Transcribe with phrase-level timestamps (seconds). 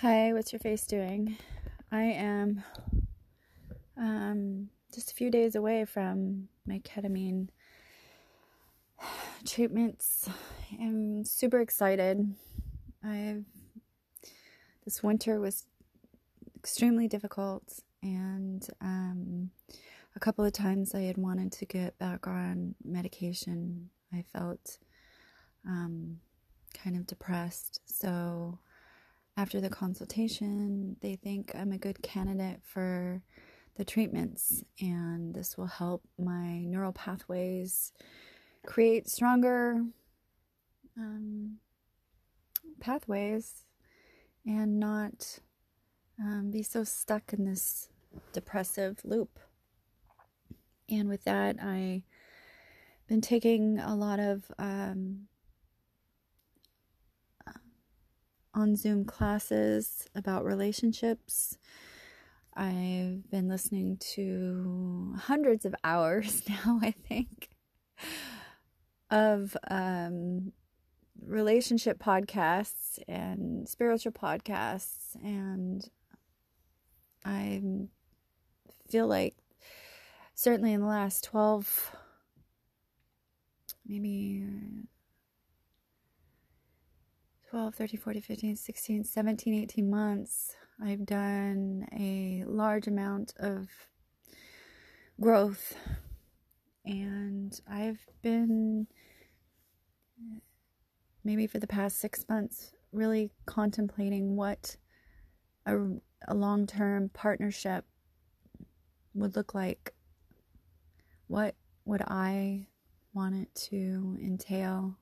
[0.00, 1.38] Hi, what's your face doing?
[1.90, 2.62] I am
[3.96, 7.48] um, just a few days away from my ketamine
[9.46, 10.28] treatments.
[10.78, 12.30] I'm super excited.
[13.02, 13.46] I've
[14.84, 15.64] this winter was
[16.58, 19.50] extremely difficult, and um,
[20.14, 23.88] a couple of times I had wanted to get back on medication.
[24.12, 24.76] I felt
[25.66, 26.18] um,
[26.74, 28.58] kind of depressed, so
[29.36, 33.22] after the consultation, they think I'm a good candidate for
[33.76, 37.92] the treatments, and this will help my neural pathways
[38.64, 39.82] create stronger
[40.96, 41.58] um,
[42.80, 43.64] pathways
[44.46, 45.40] and not
[46.18, 47.90] um, be so stuck in this
[48.32, 49.38] depressive loop.
[50.88, 52.02] And with that, I've
[53.08, 55.28] been taking a lot of um,
[58.56, 61.58] on Zoom classes about relationships.
[62.54, 67.50] I've been listening to hundreds of hours now, I think,
[69.10, 70.52] of um,
[71.22, 75.14] relationship podcasts and spiritual podcasts.
[75.22, 75.86] And
[77.26, 77.60] I
[78.88, 79.36] feel like,
[80.34, 81.94] certainly in the last 12,
[83.86, 84.42] maybe
[87.56, 90.54] 12, 13, 14, 15, 16, 17, 18 months,
[90.84, 93.70] I've done a large amount of
[95.18, 95.74] growth.
[96.84, 98.86] And I've been,
[101.24, 104.76] maybe for the past six months, really contemplating what
[105.64, 105.78] a,
[106.28, 107.86] a long term partnership
[109.14, 109.94] would look like.
[111.26, 111.54] What
[111.86, 112.66] would I
[113.14, 114.98] want it to entail?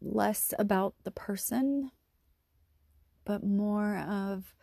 [0.00, 1.90] Less about the person,
[3.24, 4.54] but more of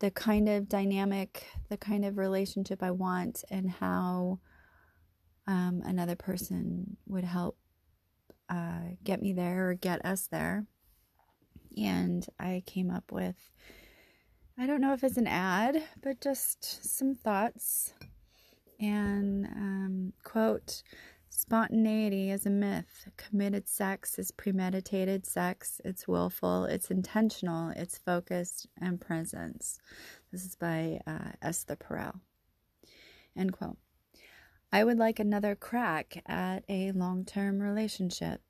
[0.00, 4.40] the kind of dynamic, the kind of relationship I want, and how
[5.46, 7.56] um, another person would help
[8.48, 10.66] uh, get me there or get us there.
[11.76, 13.36] And I came up with,
[14.58, 17.92] I don't know if it's an ad, but just some thoughts.
[18.80, 20.82] And um, quote,
[21.42, 23.08] Spontaneity is a myth.
[23.16, 25.80] Committed sex is premeditated sex.
[25.86, 29.80] It's willful, it's intentional, it's focused, and presence.
[30.30, 32.20] This is by uh, Esther Perel.
[33.34, 33.78] End quote.
[34.70, 38.42] I would like another crack at a long term relationship.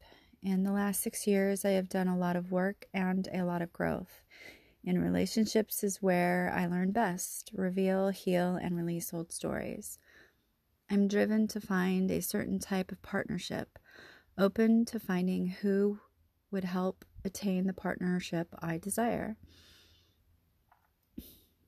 [0.43, 3.63] In the last six years, I have done a lot of work and a lot
[3.63, 4.25] of growth.
[4.83, 10.01] In relationships is where I learn best, reveal, heal, and release old stories.
[10.93, 13.79] I'm driven to find a certain type of partnership,
[14.37, 16.01] open to finding who
[16.51, 19.37] would help attain the partnership I desire.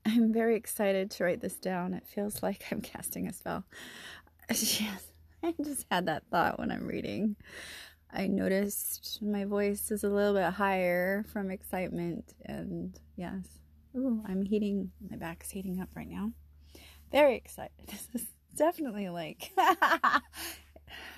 [0.05, 1.93] I'm very excited to write this down.
[1.93, 3.63] It feels like I'm casting a spell.
[4.49, 5.07] Yes,
[5.41, 7.37] I just had that thought when I'm reading.
[8.11, 13.47] I noticed my voice is a little bit higher from excitement, and yes,
[13.95, 14.91] ooh, I'm heating.
[15.09, 16.33] My back's heating up right now.
[17.09, 17.71] Very excited.
[18.55, 19.51] definitely like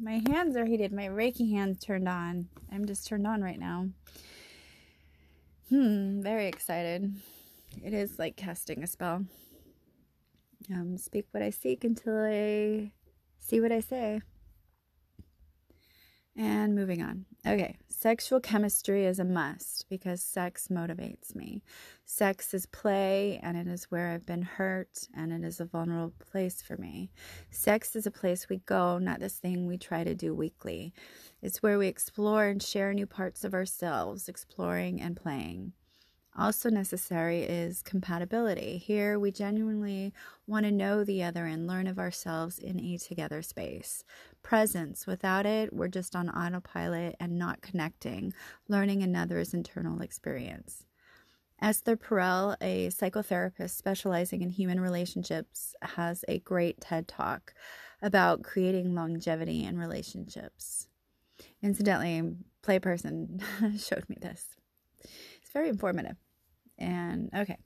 [0.00, 0.92] my hands are heated.
[0.92, 2.48] My Reiki hands turned on.
[2.72, 3.88] I'm just turned on right now.
[5.68, 7.14] Hmm, very excited.
[7.84, 9.24] It is like casting a spell.
[10.72, 12.92] Um, speak what I seek until I
[13.38, 14.20] see what I say.
[16.38, 17.24] And moving on.
[17.44, 21.64] Okay, sexual chemistry is a must because sex motivates me.
[22.04, 26.14] Sex is play and it is where I've been hurt and it is a vulnerable
[26.30, 27.10] place for me.
[27.50, 30.94] Sex is a place we go, not this thing we try to do weekly.
[31.42, 35.72] It's where we explore and share new parts of ourselves, exploring and playing.
[36.38, 38.78] Also necessary is compatibility.
[38.78, 40.12] Here, we genuinely
[40.46, 44.04] want to know the other and learn of ourselves in a together space.
[44.40, 45.04] Presence.
[45.04, 48.32] Without it, we're just on autopilot and not connecting,
[48.68, 50.86] learning another's internal experience.
[51.60, 57.52] Esther Perel, a psychotherapist specializing in human relationships, has a great TED talk
[58.00, 60.86] about creating longevity in relationships.
[61.64, 63.42] Incidentally, Playperson
[63.84, 64.46] showed me this.
[65.02, 66.16] It's very informative.
[66.78, 67.58] And okay.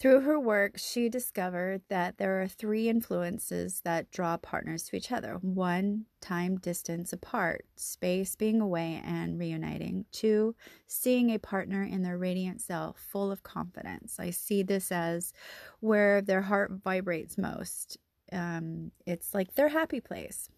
[0.00, 5.12] Through her work, she discovered that there are three influences that draw partners to each
[5.12, 10.04] other one, time distance apart, space being away and reuniting.
[10.10, 10.56] Two,
[10.86, 14.18] seeing a partner in their radiant self, full of confidence.
[14.18, 15.32] I see this as
[15.80, 17.96] where their heart vibrates most.
[18.32, 20.50] Um, it's like their happy place.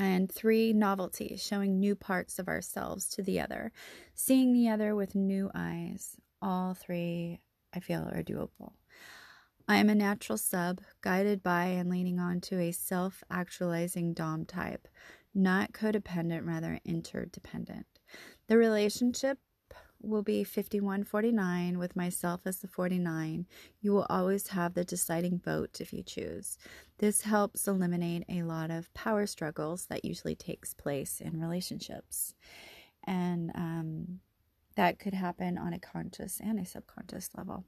[0.00, 3.72] And three, novelty, showing new parts of ourselves to the other,
[4.14, 6.16] seeing the other with new eyes.
[6.40, 7.40] All three,
[7.74, 8.74] I feel, are doable.
[9.66, 14.46] I am a natural sub, guided by and leaning on to a self actualizing Dom
[14.46, 14.86] type,
[15.34, 17.86] not codependent, rather interdependent.
[18.46, 19.38] The relationship
[20.00, 23.46] will be 5149 with myself as the 49.
[23.80, 26.56] You will always have the deciding vote if you choose.
[26.98, 32.34] This helps eliminate a lot of power struggles that usually takes place in relationships.
[33.04, 34.20] And um,
[34.74, 37.64] that could happen on a conscious and a subconscious level.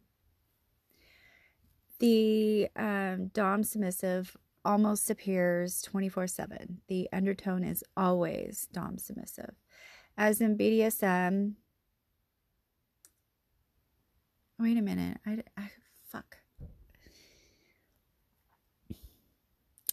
[2.00, 6.80] The um, Dom submissive almost appears 24 7.
[6.88, 9.54] The undertone is always Dom submissive.
[10.16, 11.54] As in BDSM,
[14.60, 15.16] Wait a minute.
[15.24, 15.70] I, I
[16.10, 16.36] fuck.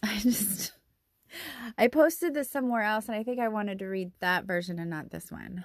[0.08, 0.72] I just
[1.76, 4.88] I posted this somewhere else and I think I wanted to read that version and
[4.88, 5.64] not this one.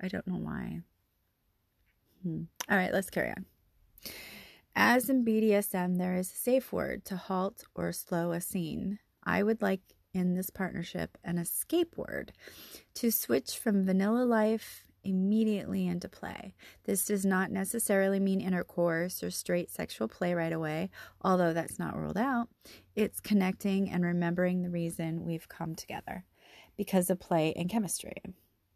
[0.00, 0.80] I don't know why.
[2.22, 2.42] Hmm.
[2.68, 3.46] All right, let's carry on.
[4.74, 8.98] As in BDSM, there is a safe word to halt or slow a scene.
[9.22, 9.82] I would like
[10.12, 12.32] in this partnership an escape word
[12.94, 16.54] to switch from vanilla life immediately into play.
[16.84, 20.90] This does not necessarily mean intercourse or straight sexual play right away,
[21.20, 22.48] although that's not ruled out.
[22.94, 26.24] It's connecting and remembering the reason we've come together
[26.76, 28.16] because of play and chemistry.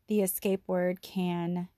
[0.09, 1.69] The escape word can,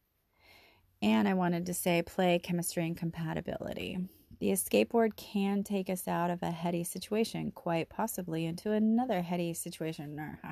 [1.00, 3.98] and I wanted to say play, chemistry, and compatibility.
[4.40, 9.22] The escape word can take us out of a heady situation, quite possibly into another
[9.22, 10.38] heady situation.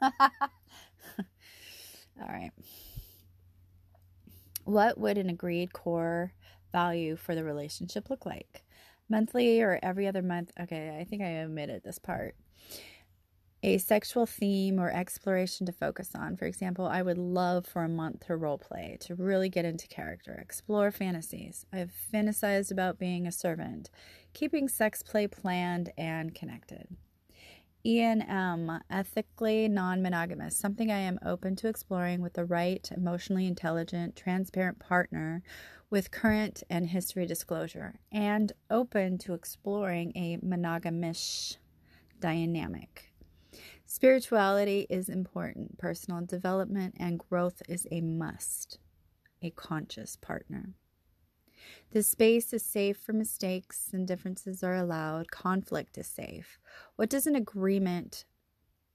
[2.20, 2.52] All right.
[4.64, 6.32] What would an agreed core
[6.70, 8.62] value for the relationship look like?
[9.08, 10.52] Monthly or every other month?
[10.60, 12.36] Okay, I think I omitted this part.
[13.62, 16.36] A sexual theme or exploration to focus on.
[16.36, 19.86] For example, I would love for a month to role play, to really get into
[19.88, 21.66] character, explore fantasies.
[21.72, 23.90] I've fantasized about being a servant,
[24.32, 26.96] keeping sex play planned and connected.
[27.84, 34.16] ENM, ethically non monogamous, something I am open to exploring with the right, emotionally intelligent,
[34.16, 35.42] transparent partner
[35.88, 41.56] with current and history disclosure, and open to exploring a monogamish
[42.20, 43.12] dynamic.
[43.86, 48.78] Spirituality is important, personal development and growth is a must.
[49.42, 50.74] A conscious partner.
[51.92, 55.30] The space is safe for mistakes and differences are allowed.
[55.30, 56.58] Conflict is safe.
[56.96, 58.24] What does an agreement?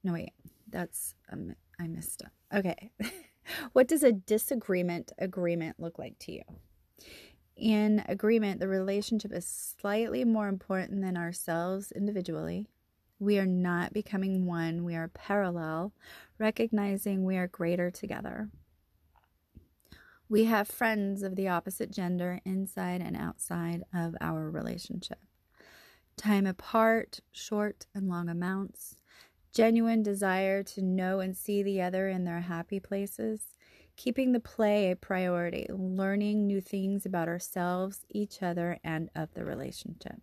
[0.04, 0.34] No, wait,
[0.70, 2.58] that's um, I missed it.
[2.58, 2.92] Okay.
[3.74, 6.44] what does a disagreement agreement look like to you?
[7.56, 12.68] In agreement, the relationship is slightly more important than ourselves individually.
[13.20, 15.94] We are not becoming one, we are parallel,
[16.38, 18.50] recognizing we are greater together.
[20.28, 25.20] We have friends of the opposite gender inside and outside of our relationship.
[26.18, 28.96] Time apart, short and long amounts,
[29.54, 33.54] genuine desire to know and see the other in their happy places,
[33.98, 39.46] keeping the play a priority, learning new things about ourselves, each other, and of the
[39.46, 40.22] relationship.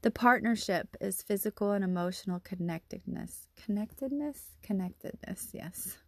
[0.00, 3.48] The partnership is physical and emotional connectedness.
[3.56, 4.56] Connectedness?
[4.62, 5.98] Connectedness, yes.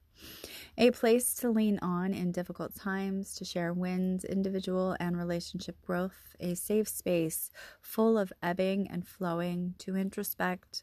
[0.79, 6.37] A place to lean on in difficult times, to share wins, individual and relationship growth,
[6.39, 7.51] a safe space
[7.81, 10.83] full of ebbing and flowing, to introspect,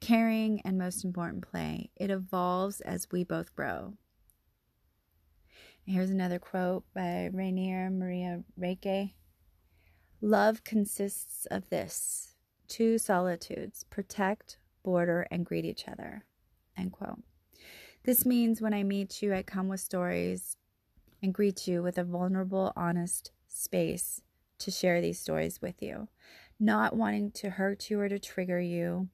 [0.00, 1.90] caring, and most important, play.
[1.96, 3.94] It evolves as we both grow.
[5.84, 9.14] Here's another quote by Rainer Maria Rilke
[10.20, 12.34] Love consists of this
[12.66, 16.24] two solitudes protect, border, and greet each other.
[16.76, 17.22] End quote.
[18.04, 20.56] This means when I meet you, I come with stories
[21.22, 24.22] and greet you with a vulnerable, honest space
[24.58, 26.08] to share these stories with you.
[26.58, 29.08] Not wanting to hurt you or to trigger you,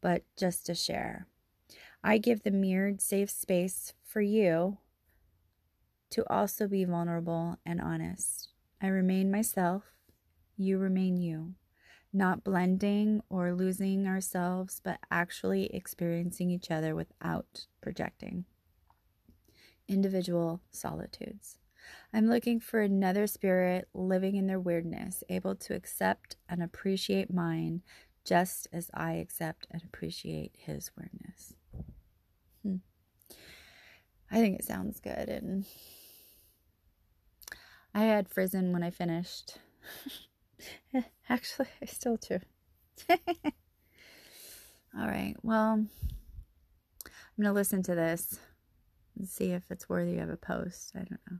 [0.00, 1.26] but just to share.
[2.02, 4.78] I give the mirrored, safe space for you
[6.10, 8.48] to also be vulnerable and honest.
[8.80, 9.84] I remain myself,
[10.56, 11.54] you remain you
[12.14, 18.44] not blending or losing ourselves, but actually experiencing each other without projecting.
[19.88, 21.58] Individual solitudes.
[22.12, 27.82] I'm looking for another spirit living in their weirdness, able to accept and appreciate mine
[28.24, 31.54] just as I accept and appreciate his weirdness.
[32.62, 32.76] Hmm.
[34.30, 35.28] I think it sounds good.
[35.28, 35.66] And
[37.94, 39.58] I had Frizzen when I finished.
[41.28, 42.40] Actually, I still do.
[44.96, 45.34] All right.
[45.42, 45.88] Well, I'm
[47.36, 48.38] going to listen to this
[49.16, 50.92] and see if it's worthy of a post.
[50.94, 51.38] I don't know.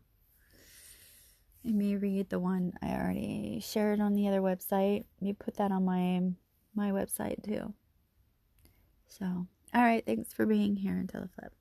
[1.67, 5.05] I may read the one I already shared on the other website.
[5.21, 6.21] Maybe put that on my
[6.75, 7.73] my website too.
[9.09, 11.53] So, all right, thanks for being here until the flip.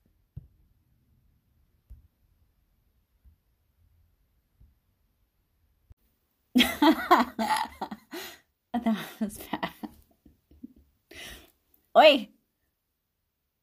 [8.92, 9.70] that was bad.
[11.96, 12.28] Oi!